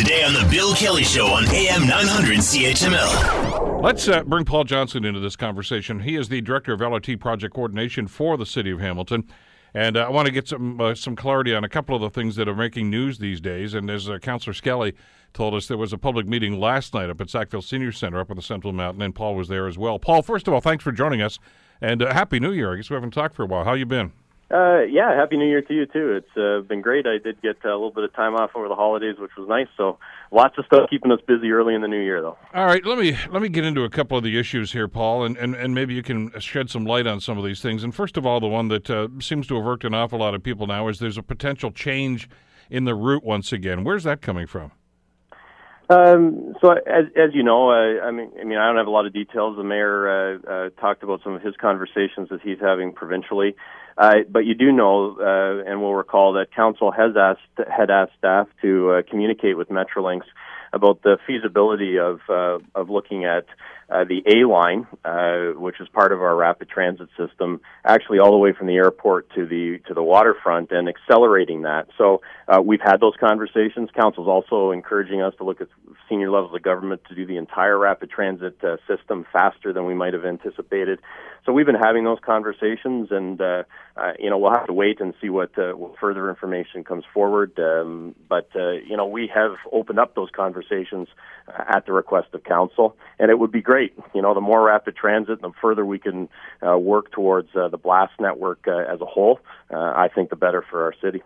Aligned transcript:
Today 0.00 0.24
on 0.24 0.32
The 0.32 0.48
Bill 0.50 0.74
Kelly 0.74 1.04
Show 1.04 1.26
on 1.26 1.44
AM 1.48 1.86
900 1.86 2.38
CHML. 2.38 3.82
Let's 3.82 4.08
uh, 4.08 4.22
bring 4.22 4.46
Paul 4.46 4.64
Johnson 4.64 5.04
into 5.04 5.20
this 5.20 5.36
conversation. 5.36 6.00
He 6.00 6.16
is 6.16 6.30
the 6.30 6.40
Director 6.40 6.72
of 6.72 6.80
LRT 6.80 7.20
Project 7.20 7.54
Coordination 7.54 8.08
for 8.08 8.38
the 8.38 8.46
City 8.46 8.70
of 8.70 8.80
Hamilton. 8.80 9.28
And 9.74 9.98
uh, 9.98 10.06
I 10.06 10.08
want 10.08 10.24
to 10.24 10.32
get 10.32 10.48
some 10.48 10.80
uh, 10.80 10.94
some 10.94 11.16
clarity 11.16 11.54
on 11.54 11.64
a 11.64 11.68
couple 11.68 11.94
of 11.94 12.00
the 12.00 12.08
things 12.08 12.36
that 12.36 12.48
are 12.48 12.54
making 12.54 12.88
news 12.88 13.18
these 13.18 13.42
days. 13.42 13.74
And 13.74 13.90
as 13.90 14.08
uh, 14.08 14.16
Councillor 14.16 14.54
Skelly 14.54 14.94
told 15.34 15.52
us, 15.52 15.66
there 15.66 15.76
was 15.76 15.92
a 15.92 15.98
public 15.98 16.26
meeting 16.26 16.58
last 16.58 16.94
night 16.94 17.10
up 17.10 17.20
at 17.20 17.28
Sackville 17.28 17.60
Senior 17.60 17.92
Center 17.92 18.20
up 18.20 18.30
at 18.30 18.36
the 18.36 18.42
Central 18.42 18.72
Mountain, 18.72 19.02
and 19.02 19.14
Paul 19.14 19.34
was 19.34 19.48
there 19.48 19.66
as 19.66 19.76
well. 19.76 19.98
Paul, 19.98 20.22
first 20.22 20.48
of 20.48 20.54
all, 20.54 20.62
thanks 20.62 20.82
for 20.82 20.92
joining 20.92 21.20
us, 21.20 21.38
and 21.82 22.02
uh, 22.02 22.14
Happy 22.14 22.40
New 22.40 22.52
Year. 22.52 22.72
I 22.72 22.76
guess 22.76 22.88
we 22.88 22.94
haven't 22.94 23.10
talked 23.10 23.34
for 23.34 23.42
a 23.42 23.46
while. 23.46 23.64
How 23.64 23.74
you 23.74 23.84
been? 23.84 24.12
Uh, 24.52 24.80
yeah, 24.82 25.14
happy 25.14 25.36
New 25.36 25.46
Year 25.46 25.62
to 25.62 25.72
you 25.72 25.86
too. 25.86 26.16
It's 26.16 26.36
uh, 26.36 26.66
been 26.66 26.80
great. 26.80 27.06
I 27.06 27.18
did 27.22 27.40
get 27.40 27.64
a 27.64 27.68
little 27.68 27.92
bit 27.92 28.02
of 28.02 28.12
time 28.14 28.34
off 28.34 28.50
over 28.56 28.66
the 28.66 28.74
holidays, 28.74 29.14
which 29.18 29.30
was 29.38 29.48
nice. 29.48 29.68
So 29.76 29.98
lots 30.32 30.58
of 30.58 30.64
stuff 30.66 30.90
keeping 30.90 31.12
us 31.12 31.20
busy 31.26 31.52
early 31.52 31.74
in 31.74 31.82
the 31.82 31.88
new 31.88 32.00
year, 32.00 32.20
though. 32.20 32.36
All 32.52 32.66
right, 32.66 32.84
let 32.84 32.98
me 32.98 33.16
let 33.30 33.42
me 33.42 33.48
get 33.48 33.64
into 33.64 33.84
a 33.84 33.90
couple 33.90 34.18
of 34.18 34.24
the 34.24 34.36
issues 34.36 34.72
here, 34.72 34.88
Paul, 34.88 35.24
and, 35.24 35.36
and, 35.36 35.54
and 35.54 35.72
maybe 35.72 35.94
you 35.94 36.02
can 36.02 36.32
shed 36.40 36.68
some 36.68 36.84
light 36.84 37.06
on 37.06 37.20
some 37.20 37.38
of 37.38 37.44
these 37.44 37.60
things. 37.60 37.84
And 37.84 37.94
first 37.94 38.16
of 38.16 38.26
all, 38.26 38.40
the 38.40 38.48
one 38.48 38.66
that 38.68 38.90
uh, 38.90 39.06
seems 39.20 39.46
to 39.48 39.56
have 39.56 39.66
irked 39.66 39.84
an 39.84 39.94
awful 39.94 40.18
lot 40.18 40.34
of 40.34 40.42
people 40.42 40.66
now 40.66 40.88
is 40.88 40.98
there's 40.98 41.18
a 41.18 41.22
potential 41.22 41.70
change 41.70 42.28
in 42.70 42.84
the 42.86 42.94
route 42.96 43.22
once 43.22 43.52
again. 43.52 43.84
Where's 43.84 44.02
that 44.02 44.20
coming 44.20 44.48
from? 44.48 44.72
Um, 45.90 46.54
so 46.60 46.70
as, 46.70 47.06
as 47.16 47.30
you 47.34 47.42
know, 47.42 47.70
uh, 47.70 48.00
I 48.04 48.12
mean, 48.12 48.30
I 48.40 48.44
mean, 48.44 48.58
I 48.58 48.68
don't 48.68 48.76
have 48.76 48.86
a 48.86 48.90
lot 48.90 49.06
of 49.06 49.12
details. 49.12 49.56
The 49.56 49.64
mayor 49.64 50.08
uh, 50.08 50.38
uh, 50.38 50.68
talked 50.80 51.02
about 51.02 51.20
some 51.24 51.34
of 51.34 51.42
his 51.42 51.56
conversations 51.60 52.28
that 52.30 52.40
he's 52.42 52.60
having 52.60 52.92
provincially, 52.92 53.56
uh, 53.98 54.18
but 54.30 54.46
you 54.46 54.54
do 54.54 54.70
know, 54.70 55.16
uh, 55.18 55.68
and 55.68 55.82
will 55.82 55.96
recall 55.96 56.34
that 56.34 56.54
council 56.54 56.92
has 56.92 57.16
asked 57.16 57.68
had 57.68 57.90
asked 57.90 58.12
staff 58.18 58.46
to 58.62 58.90
uh, 58.92 59.02
communicate 59.10 59.58
with 59.58 59.68
Metrolinx 59.68 60.20
about 60.72 61.02
the 61.02 61.18
feasibility 61.26 61.98
of 61.98 62.20
uh, 62.28 62.58
of 62.76 62.88
looking 62.88 63.24
at 63.24 63.46
uh, 63.90 64.04
the 64.04 64.22
A 64.26 64.46
line, 64.46 64.86
uh, 65.04 65.58
which 65.58 65.80
is 65.80 65.88
part 65.88 66.12
of 66.12 66.22
our 66.22 66.36
rapid 66.36 66.68
transit 66.68 67.08
system, 67.16 67.60
actually 67.84 68.20
all 68.20 68.30
the 68.30 68.38
way 68.38 68.52
from 68.52 68.68
the 68.68 68.76
airport 68.76 69.28
to 69.34 69.46
the 69.46 69.80
to 69.88 69.94
the 69.94 70.02
waterfront, 70.02 70.70
and 70.70 70.88
accelerating 70.88 71.62
that. 71.62 71.88
So 71.98 72.20
uh, 72.46 72.60
we've 72.62 72.80
had 72.80 73.00
those 73.00 73.14
conversations. 73.18 73.90
Council's 73.94 74.28
also 74.28 74.70
encouraging 74.70 75.22
us 75.22 75.34
to 75.38 75.44
look 75.44 75.60
at 75.60 75.68
senior 76.08 76.30
levels 76.30 76.54
of 76.54 76.62
government 76.62 77.02
to 77.08 77.14
do 77.14 77.26
the 77.26 77.36
entire 77.36 77.78
rapid 77.78 78.10
transit 78.10 78.62
uh, 78.62 78.76
system 78.86 79.26
faster 79.32 79.72
than 79.72 79.86
we 79.86 79.94
might 79.94 80.14
have 80.14 80.24
anticipated. 80.24 81.00
So 81.44 81.52
we've 81.52 81.66
been 81.66 81.74
having 81.74 82.04
those 82.04 82.18
conversations, 82.24 83.08
and 83.10 83.40
uh, 83.40 83.64
you 84.18 84.30
know 84.30 84.38
we'll 84.38 84.52
have 84.52 84.66
to 84.66 84.72
wait 84.72 85.00
and 85.00 85.14
see 85.20 85.30
what, 85.30 85.50
what 85.56 85.98
further 85.98 86.28
information 86.28 86.84
comes 86.84 87.04
forward. 87.12 87.58
Um, 87.58 88.14
but 88.28 88.50
you 88.54 88.96
know 88.96 89.06
we 89.06 89.28
have 89.34 89.56
opened 89.72 89.98
up 89.98 90.14
those 90.14 90.28
conversations 90.30 91.08
at 91.48 91.86
the 91.86 91.92
request 91.92 92.28
of 92.34 92.44
council, 92.44 92.96
and 93.18 93.30
it 93.30 93.38
would 93.38 93.50
be 93.50 93.62
great. 93.62 93.79
You 94.14 94.22
know, 94.22 94.34
the 94.34 94.40
more 94.40 94.64
rapid 94.64 94.96
transit, 94.96 95.40
the 95.40 95.52
further 95.60 95.84
we 95.84 95.98
can 95.98 96.28
uh, 96.66 96.78
work 96.78 97.10
towards 97.12 97.54
uh, 97.54 97.68
the 97.68 97.78
blast 97.78 98.12
network 98.20 98.66
uh, 98.66 98.76
as 98.76 99.00
a 99.00 99.06
whole. 99.06 99.40
Uh, 99.72 99.78
I 99.78 100.08
think 100.14 100.30
the 100.30 100.36
better 100.36 100.64
for 100.68 100.84
our 100.84 100.94
city. 101.00 101.22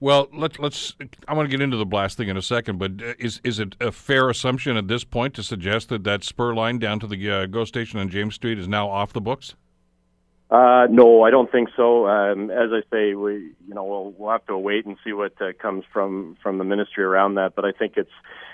Well, 0.00 0.28
let's 0.32 0.58
let's. 0.58 0.94
I 1.28 1.34
want 1.34 1.48
to 1.48 1.56
get 1.56 1.62
into 1.62 1.76
the 1.76 1.86
blast 1.86 2.16
thing 2.16 2.28
in 2.28 2.36
a 2.36 2.42
second, 2.42 2.78
but 2.78 3.00
uh, 3.00 3.14
is 3.20 3.40
is 3.44 3.60
it 3.60 3.76
a 3.80 3.92
fair 3.92 4.28
assumption 4.28 4.76
at 4.76 4.88
this 4.88 5.04
point 5.04 5.34
to 5.34 5.44
suggest 5.44 5.90
that 5.90 6.02
that 6.04 6.24
spur 6.24 6.54
line 6.54 6.80
down 6.80 6.98
to 7.00 7.06
the 7.06 7.30
uh, 7.30 7.46
GO 7.46 7.64
station 7.64 8.00
on 8.00 8.08
James 8.08 8.34
Street 8.34 8.58
is 8.58 8.66
now 8.66 8.88
off 8.88 9.12
the 9.12 9.20
books? 9.20 9.54
Uh, 10.52 10.86
no, 10.90 11.22
I 11.22 11.30
don't 11.30 11.50
think 11.50 11.70
so. 11.74 12.06
Um, 12.06 12.50
as 12.50 12.68
I 12.72 12.82
say, 12.92 13.14
we 13.14 13.54
you 13.66 13.74
know 13.74 13.84
we'll 13.84 14.14
we'll 14.18 14.30
have 14.32 14.44
to 14.48 14.58
wait 14.58 14.84
and 14.84 14.98
see 15.02 15.14
what 15.14 15.32
uh, 15.40 15.54
comes 15.58 15.82
from 15.90 16.36
from 16.42 16.58
the 16.58 16.64
ministry 16.64 17.04
around 17.04 17.36
that. 17.36 17.54
But 17.56 17.64
I 17.64 17.72
think 17.72 17.94
it's 17.96 18.10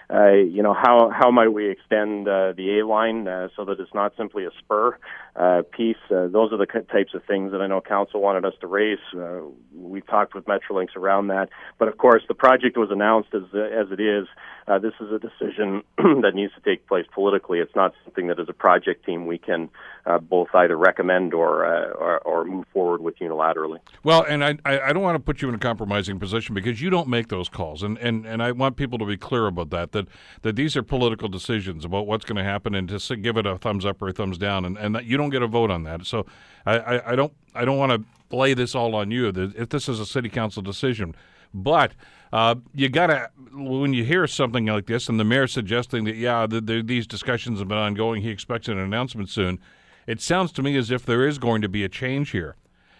uh, 0.08 0.30
you 0.30 0.62
know 0.62 0.74
how 0.74 1.10
how 1.12 1.32
might 1.32 1.48
we 1.48 1.68
extend 1.68 2.28
uh, 2.28 2.52
the 2.52 2.78
A 2.78 2.86
line 2.86 3.26
uh, 3.26 3.48
so 3.56 3.64
that 3.64 3.80
it's 3.80 3.92
not 3.94 4.12
simply 4.16 4.44
a 4.44 4.50
spur 4.60 4.96
uh, 5.38 5.62
piece. 5.70 5.96
Uh, 6.10 6.26
those 6.26 6.52
are 6.52 6.58
the 6.58 6.66
types 6.66 7.14
of 7.14 7.22
things 7.24 7.52
that 7.52 7.60
I 7.60 7.68
know 7.68 7.80
council 7.80 8.20
wanted 8.20 8.44
us 8.44 8.54
to 8.60 8.66
raise. 8.66 8.98
Uh, 9.16 9.42
we 9.72 10.00
talked 10.00 10.34
with 10.34 10.46
Metrolinx 10.46 10.96
around 10.96 11.28
that, 11.28 11.48
but 11.78 11.86
of 11.86 11.96
course 11.96 12.22
the 12.26 12.34
project 12.34 12.76
was 12.76 12.90
announced 12.90 13.28
as 13.32 13.42
as 13.54 13.92
it 13.92 14.00
is. 14.00 14.26
Uh, 14.66 14.78
this 14.78 14.92
is 15.00 15.10
a 15.10 15.18
decision 15.18 15.82
that 15.96 16.32
needs 16.34 16.52
to 16.54 16.60
take 16.60 16.86
place 16.86 17.06
politically. 17.14 17.58
It's 17.58 17.74
not 17.74 17.94
something 18.04 18.26
that 18.26 18.38
as 18.38 18.48
a 18.48 18.52
project 18.52 19.06
team 19.06 19.26
we 19.26 19.38
can 19.38 19.70
uh, 20.04 20.18
both 20.18 20.48
either 20.54 20.76
recommend 20.76 21.32
or, 21.32 21.64
uh, 21.64 21.90
or, 21.92 22.18
or 22.20 22.44
move 22.44 22.66
forward 22.72 23.00
with 23.00 23.18
unilaterally. 23.18 23.78
Well, 24.02 24.24
and 24.28 24.44
I 24.44 24.56
I 24.64 24.92
don't 24.92 25.02
want 25.02 25.14
to 25.16 25.20
put 25.20 25.40
you 25.40 25.48
in 25.48 25.54
a 25.54 25.58
compromising 25.58 26.18
position 26.18 26.54
because 26.54 26.82
you 26.82 26.90
don't 26.90 27.08
make 27.08 27.28
those 27.28 27.48
calls, 27.48 27.82
and, 27.82 27.96
and, 27.98 28.26
and 28.26 28.42
I 28.42 28.52
want 28.52 28.76
people 28.76 28.98
to 28.98 29.06
be 29.06 29.16
clear 29.16 29.46
about 29.46 29.70
that 29.70 29.92
that 29.92 30.06
that 30.42 30.56
these 30.56 30.76
are 30.76 30.82
political 30.82 31.28
decisions 31.28 31.84
about 31.84 32.06
what's 32.06 32.24
going 32.24 32.36
to 32.36 32.44
happen, 32.44 32.74
and 32.74 32.88
to 32.88 33.16
give 33.16 33.36
it 33.36 33.46
a 33.46 33.56
thumbs 33.56 33.86
up 33.86 34.02
or 34.02 34.08
a 34.08 34.12
thumbs 34.12 34.36
down, 34.36 34.64
and, 34.64 34.76
and 34.76 34.94
that 34.94 35.04
you 35.04 35.16
don't 35.16 35.27
get 35.30 35.42
a 35.42 35.46
vote 35.46 35.70
on 35.70 35.82
that. 35.84 36.06
So 36.06 36.26
I, 36.66 36.78
I, 36.78 37.12
I 37.12 37.16
don't 37.16 37.32
I 37.54 37.64
don't 37.64 37.78
want 37.78 37.92
to 37.92 38.36
lay 38.36 38.54
this 38.54 38.74
all 38.74 38.94
on 38.94 39.10
you. 39.10 39.28
If 39.28 39.68
this 39.70 39.88
is 39.88 40.00
a 40.00 40.06
city 40.06 40.28
council 40.28 40.62
decision, 40.62 41.14
but 41.54 41.92
uh, 42.32 42.56
you 42.74 42.88
got 42.88 43.06
to, 43.08 43.30
when 43.52 43.94
you 43.94 44.04
hear 44.04 44.26
something 44.26 44.66
like 44.66 44.86
this, 44.86 45.08
and 45.08 45.18
the 45.18 45.24
mayor 45.24 45.46
suggesting 45.46 46.04
that, 46.04 46.16
yeah, 46.16 46.46
the, 46.46 46.60
the, 46.60 46.82
these 46.82 47.06
discussions 47.06 47.58
have 47.58 47.68
been 47.68 47.78
ongoing, 47.78 48.22
he 48.22 48.30
expects 48.30 48.68
an 48.68 48.78
announcement 48.78 49.30
soon, 49.30 49.58
it 50.06 50.20
sounds 50.20 50.52
to 50.52 50.62
me 50.62 50.76
as 50.76 50.90
if 50.90 51.04
there 51.04 51.26
is 51.26 51.38
going 51.38 51.62
to 51.62 51.68
be 51.68 51.84
a 51.84 51.88
change 51.88 52.30
here. 52.30 52.56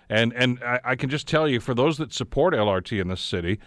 And, 0.09 0.33
and 0.33 0.59
I, 0.65 0.81
I 0.85 0.97
can 0.97 1.11
just 1.11 1.29
tell 1.29 1.47
you, 1.47 1.61
for 1.61 1.75
those 1.75 1.99
that 1.99 2.13
support 2.13 2.55
LRT 2.55 3.01
in 3.01 3.09
this 3.09 3.21
city, 3.21 3.59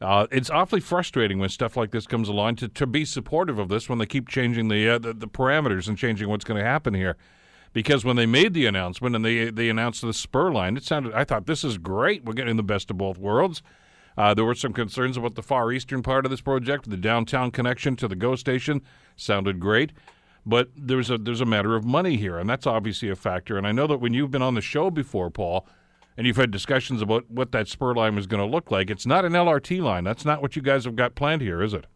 uh, 0.00 0.28
it's 0.30 0.50
awfully 0.50 0.80
frustrating 0.80 1.40
when 1.40 1.48
stuff 1.48 1.76
like 1.76 1.90
this 1.90 2.06
comes 2.06 2.28
along 2.28 2.56
to, 2.56 2.68
to 2.68 2.86
be 2.86 3.04
supportive 3.04 3.58
of 3.58 3.68
this 3.68 3.88
when 3.88 3.98
they 3.98 4.06
keep 4.06 4.28
changing 4.28 4.68
the, 4.68 4.88
uh, 4.88 4.98
the, 4.98 5.12
the 5.12 5.26
parameters 5.26 5.88
and 5.88 5.98
changing 5.98 6.28
what's 6.28 6.44
going 6.44 6.58
to 6.58 6.64
happen 6.64 6.94
here. 6.94 7.16
Because 7.72 8.04
when 8.04 8.16
they 8.16 8.26
made 8.26 8.54
the 8.54 8.66
announcement 8.66 9.14
and 9.14 9.24
they 9.24 9.50
they 9.50 9.68
announced 9.68 10.02
the 10.02 10.12
spur 10.12 10.50
line, 10.50 10.76
it 10.76 10.84
sounded 10.84 11.12
I 11.12 11.24
thought 11.24 11.46
this 11.46 11.64
is 11.64 11.78
great. 11.78 12.24
We're 12.24 12.32
getting 12.32 12.56
the 12.56 12.62
best 12.62 12.90
of 12.90 12.98
both 12.98 13.18
worlds. 13.18 13.62
Uh, 14.16 14.34
there 14.34 14.44
were 14.44 14.54
some 14.54 14.72
concerns 14.72 15.16
about 15.16 15.36
the 15.36 15.42
far 15.42 15.70
eastern 15.70 16.02
part 16.02 16.24
of 16.24 16.30
this 16.30 16.40
project, 16.40 16.90
the 16.90 16.96
downtown 16.96 17.52
connection 17.52 17.94
to 17.94 18.08
the 18.08 18.16
GO 18.16 18.34
station. 18.34 18.82
Sounded 19.14 19.60
great, 19.60 19.92
but 20.44 20.70
there's 20.76 21.08
a 21.08 21.18
there's 21.18 21.40
a 21.40 21.46
matter 21.46 21.76
of 21.76 21.84
money 21.84 22.16
here, 22.16 22.36
and 22.38 22.50
that's 22.50 22.66
obviously 22.66 23.10
a 23.10 23.16
factor. 23.16 23.56
And 23.56 23.66
I 23.66 23.72
know 23.72 23.86
that 23.86 23.98
when 23.98 24.14
you've 24.14 24.32
been 24.32 24.42
on 24.42 24.54
the 24.54 24.60
show 24.60 24.90
before, 24.90 25.30
Paul, 25.30 25.66
and 26.16 26.26
you've 26.26 26.36
had 26.36 26.50
discussions 26.50 27.00
about 27.00 27.30
what 27.30 27.52
that 27.52 27.68
spur 27.68 27.94
line 27.94 28.16
was 28.16 28.26
going 28.26 28.44
to 28.44 28.50
look 28.50 28.72
like, 28.72 28.90
it's 28.90 29.06
not 29.06 29.24
an 29.24 29.34
LRT 29.34 29.80
line. 29.80 30.02
That's 30.02 30.24
not 30.24 30.42
what 30.42 30.56
you 30.56 30.62
guys 30.62 30.84
have 30.84 30.96
got 30.96 31.14
planned 31.14 31.42
here, 31.42 31.62
is 31.62 31.72
it? 31.72 31.86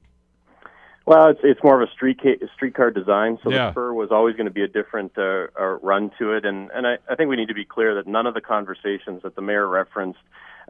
Well, 1.04 1.28
it's 1.30 1.40
it's 1.42 1.60
more 1.64 1.80
of 1.80 1.88
a 1.88 1.92
street 1.92 2.20
ca- 2.22 2.46
streetcar 2.54 2.90
design. 2.90 3.38
So 3.42 3.50
Yeah. 3.50 3.66
the 3.66 3.72
spur 3.72 3.92
was 3.92 4.10
always 4.12 4.36
going 4.36 4.46
to 4.46 4.52
be 4.52 4.62
a 4.62 4.68
different 4.68 5.12
uh, 5.18 5.46
uh, 5.58 5.64
run 5.82 6.10
to 6.18 6.32
it, 6.34 6.44
and 6.44 6.70
and 6.72 6.86
I, 6.86 6.98
I 7.10 7.16
think 7.16 7.28
we 7.28 7.36
need 7.36 7.48
to 7.48 7.54
be 7.54 7.64
clear 7.64 7.94
that 7.96 8.06
none 8.06 8.26
of 8.26 8.34
the 8.34 8.40
conversations 8.40 9.22
that 9.22 9.34
the 9.34 9.42
mayor 9.42 9.66
referenced 9.66 10.20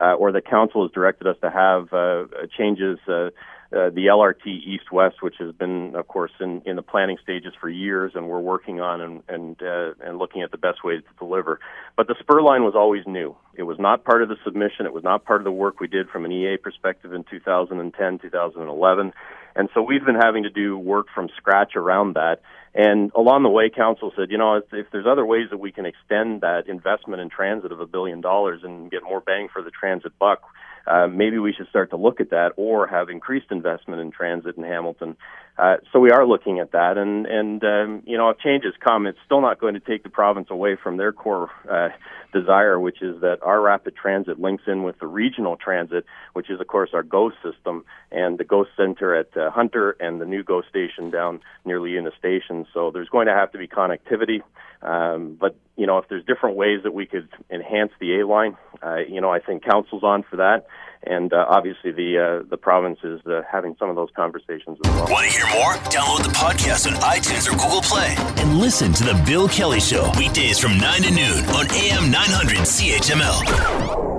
uh, 0.00 0.14
or 0.14 0.32
the 0.32 0.40
council 0.40 0.82
has 0.82 0.90
directed 0.92 1.26
us 1.26 1.36
to 1.42 1.50
have 1.50 1.92
uh, 1.92 1.96
uh, 1.96 2.46
changes. 2.56 2.98
Uh, 3.06 3.30
uh, 3.72 3.88
the 3.90 4.06
LRT 4.06 4.46
East 4.46 4.92
West, 4.92 5.22
which 5.22 5.36
has 5.38 5.54
been, 5.54 5.94
of 5.96 6.06
course, 6.06 6.32
in, 6.40 6.60
in 6.66 6.76
the 6.76 6.82
planning 6.82 7.16
stages 7.22 7.54
for 7.58 7.70
years, 7.70 8.12
and 8.14 8.28
we're 8.28 8.40
working 8.40 8.80
on 8.80 9.00
and 9.00 9.22
and, 9.28 9.62
uh, 9.62 9.94
and 10.04 10.18
looking 10.18 10.42
at 10.42 10.50
the 10.50 10.58
best 10.58 10.84
ways 10.84 11.02
to 11.08 11.24
deliver. 11.24 11.58
But 11.96 12.06
the 12.06 12.14
spur 12.20 12.42
line 12.42 12.64
was 12.64 12.74
always 12.76 13.06
new. 13.06 13.34
It 13.54 13.62
was 13.62 13.78
not 13.78 14.04
part 14.04 14.22
of 14.22 14.28
the 14.28 14.36
submission. 14.44 14.84
It 14.84 14.92
was 14.92 15.04
not 15.04 15.24
part 15.24 15.40
of 15.40 15.44
the 15.44 15.52
work 15.52 15.80
we 15.80 15.88
did 15.88 16.08
from 16.10 16.24
an 16.24 16.32
EA 16.32 16.56
perspective 16.56 17.12
in 17.12 17.24
2010, 17.24 18.18
2011. 18.18 19.12
And 19.54 19.68
so 19.74 19.82
we've 19.82 20.04
been 20.04 20.14
having 20.14 20.44
to 20.44 20.50
do 20.50 20.78
work 20.78 21.06
from 21.14 21.28
scratch 21.36 21.76
around 21.76 22.14
that. 22.14 22.40
And 22.74 23.12
along 23.14 23.42
the 23.42 23.50
way, 23.50 23.68
council 23.68 24.12
said, 24.16 24.30
you 24.30 24.38
know, 24.38 24.56
if, 24.56 24.64
if 24.72 24.86
there's 24.92 25.06
other 25.06 25.26
ways 25.26 25.48
that 25.50 25.58
we 25.58 25.72
can 25.72 25.84
extend 25.84 26.40
that 26.40 26.68
investment 26.68 27.20
in 27.20 27.28
transit 27.28 27.70
of 27.70 27.80
a 27.80 27.86
billion 27.86 28.22
dollars 28.22 28.60
and 28.64 28.90
get 28.90 29.02
more 29.02 29.20
bang 29.20 29.48
for 29.52 29.62
the 29.62 29.70
transit 29.70 30.18
buck, 30.18 30.42
uh, 30.86 31.06
maybe 31.06 31.38
we 31.38 31.52
should 31.52 31.68
start 31.68 31.90
to 31.90 31.96
look 31.96 32.20
at 32.20 32.30
that 32.30 32.52
or 32.56 32.86
have 32.86 33.08
increased 33.08 33.46
investment 33.50 34.00
in 34.00 34.10
transit 34.10 34.56
in 34.56 34.64
Hamilton. 34.64 35.16
Uh, 35.58 35.76
so 35.92 36.00
we 36.00 36.10
are 36.10 36.26
looking 36.26 36.60
at 36.60 36.72
that, 36.72 36.96
and 36.96 37.26
and 37.26 37.62
um, 37.62 38.02
you 38.06 38.16
know, 38.16 38.30
if 38.30 38.38
changes 38.38 38.72
come, 38.80 39.06
it's 39.06 39.18
still 39.26 39.42
not 39.42 39.60
going 39.60 39.74
to 39.74 39.80
take 39.80 40.02
the 40.02 40.08
province 40.08 40.48
away 40.50 40.76
from 40.82 40.96
their 40.96 41.12
core 41.12 41.50
uh, 41.70 41.90
desire, 42.32 42.80
which 42.80 43.02
is 43.02 43.20
that 43.20 43.38
our 43.42 43.60
rapid 43.60 43.94
transit 43.94 44.40
links 44.40 44.64
in 44.66 44.82
with 44.82 44.98
the 44.98 45.06
regional 45.06 45.56
transit, 45.56 46.06
which 46.32 46.48
is 46.48 46.58
of 46.58 46.66
course 46.66 46.90
our 46.94 47.02
GO 47.02 47.30
system 47.42 47.84
and 48.10 48.38
the 48.38 48.44
GO 48.44 48.64
center 48.78 49.14
at 49.14 49.36
uh, 49.36 49.50
Hunter 49.50 49.94
and 50.00 50.22
the 50.22 50.24
new 50.24 50.42
GO 50.42 50.62
station 50.62 51.10
down 51.10 51.40
near 51.66 51.78
LIUNA 51.78 52.16
Station. 52.18 52.66
So 52.72 52.90
there's 52.90 53.10
going 53.10 53.26
to 53.26 53.34
have 53.34 53.52
to 53.52 53.58
be 53.58 53.68
connectivity, 53.68 54.40
um, 54.80 55.36
but 55.38 55.54
you 55.76 55.86
know, 55.86 55.98
if 55.98 56.08
there's 56.08 56.24
different 56.24 56.56
ways 56.56 56.80
that 56.84 56.92
we 56.92 57.06
could 57.06 57.28
enhance 57.50 57.92
the 58.00 58.20
A 58.20 58.26
line, 58.26 58.56
uh, 58.82 58.96
you 59.08 59.20
know, 59.20 59.30
I 59.30 59.38
think 59.40 59.64
council's 59.64 60.02
on 60.02 60.22
for 60.22 60.36
that, 60.36 60.66
and 61.04 61.32
uh, 61.32 61.46
obviously 61.48 61.92
the 61.92 62.42
uh, 62.42 62.48
the 62.48 62.56
province 62.56 62.98
is 63.02 63.20
uh, 63.26 63.42
having 63.50 63.74
some 63.78 63.88
of 63.88 63.96
those 63.96 64.10
conversations 64.14 64.78
as 64.84 64.90
well. 64.92 65.08
Want 65.08 65.26
to 65.26 65.32
hear 65.32 65.46
more? 65.46 65.72
Download 65.90 66.22
the 66.24 66.30
podcast 66.30 66.86
on 66.86 66.94
iTunes 67.00 67.48
or 67.48 67.52
Google 67.52 67.82
Play 67.82 68.14
and 68.42 68.58
listen 68.58 68.92
to 68.92 69.04
The 69.04 69.22
Bill 69.26 69.48
Kelly 69.48 69.80
Show 69.80 70.10
weekdays 70.18 70.58
from 70.58 70.78
9 70.78 71.02
to 71.02 71.10
noon 71.10 71.44
on 71.46 71.70
AM 71.70 72.10
900 72.10 72.58
CHML. 72.58 74.11